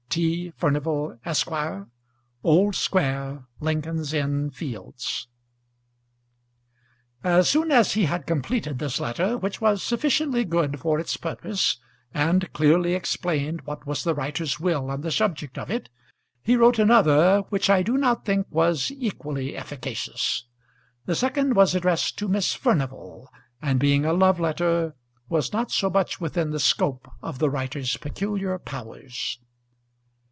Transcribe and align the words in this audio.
T. 0.11 0.49
Furnival, 0.57 1.17
Esq., 1.23 1.47
Old 2.43 2.75
Square, 2.75 3.45
Lincoln's 3.61 4.11
Inn 4.13 4.49
Fields. 4.51 5.29
As 7.23 7.49
soon 7.49 7.71
as 7.71 7.93
he 7.93 8.03
had 8.03 8.25
completed 8.27 8.77
this 8.77 8.99
letter, 8.99 9.37
which 9.37 9.61
was 9.61 9.81
sufficiently 9.81 10.43
good 10.43 10.81
for 10.81 10.99
its 10.99 11.15
purpose, 11.15 11.77
and 12.13 12.51
clearly 12.51 12.93
explained 12.93 13.61
what 13.61 13.87
was 13.87 14.03
the 14.03 14.13
writer's 14.13 14.59
will 14.59 14.89
on 14.91 14.99
the 14.99 15.13
subject 15.13 15.57
of 15.57 15.71
it, 15.71 15.89
he 16.43 16.57
wrote 16.57 16.77
another, 16.77 17.43
which 17.47 17.69
I 17.69 17.81
do 17.81 17.95
not 17.97 18.25
think 18.25 18.47
was 18.49 18.91
equally 18.93 19.55
efficacious. 19.55 20.43
The 21.05 21.15
second 21.15 21.53
was 21.55 21.73
addressed 21.73 22.17
to 22.17 22.27
Miss 22.27 22.53
Furnival, 22.53 23.29
and 23.61 23.79
being 23.79 24.03
a 24.03 24.11
love 24.11 24.41
letter, 24.41 24.93
was 25.29 25.53
not 25.53 25.71
so 25.71 25.89
much 25.89 26.19
within 26.19 26.49
the 26.49 26.59
scope 26.59 27.09
of 27.21 27.39
the 27.39 27.49
writer's 27.49 27.95
peculiar 27.95 28.59
powers. 28.59 29.39